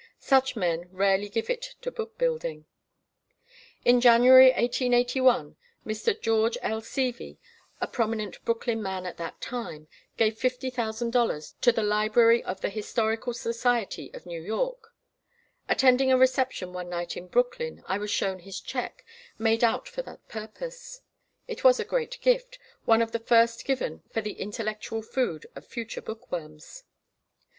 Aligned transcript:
Such 0.17 0.55
men 0.55 0.89
rarely 0.91 1.29
give 1.29 1.47
it 1.47 1.75
to 1.83 1.91
book 1.91 2.17
building. 2.17 2.65
In 3.85 4.01
January, 4.01 4.47
1881, 4.47 5.55
Mr. 5.85 6.19
George 6.19 6.57
L. 6.63 6.81
Seavey, 6.81 7.37
a 7.79 7.85
prominent 7.85 8.43
Brooklyn 8.43 8.81
man 8.81 9.05
at 9.05 9.17
that 9.17 9.39
time, 9.39 9.87
gave 10.17 10.39
$50,000 10.39 11.53
to 11.61 11.71
the 11.71 11.83
library 11.83 12.43
of 12.43 12.61
the 12.61 12.69
Historical 12.71 13.31
Society 13.31 14.09
of 14.15 14.25
New 14.25 14.41
York. 14.41 14.91
Attending 15.69 16.11
a 16.11 16.17
reception 16.17 16.73
one 16.73 16.89
night 16.89 17.15
in 17.15 17.27
Brooklyn, 17.27 17.83
I 17.85 17.99
was 17.99 18.09
shown 18.09 18.39
his 18.39 18.59
check, 18.59 19.05
made 19.37 19.63
out 19.63 19.87
for 19.87 20.01
that 20.01 20.27
purpose. 20.27 21.01
It 21.47 21.63
was 21.63 21.79
a 21.79 21.85
great 21.85 22.19
gift, 22.21 22.57
one 22.85 23.03
of 23.03 23.11
the 23.11 23.19
first 23.19 23.65
given 23.65 24.01
for 24.09 24.21
the 24.21 24.33
intellectual 24.33 25.03
food 25.03 25.45
of 25.55 25.63
future 25.67 26.01
bookworms. 26.01 26.85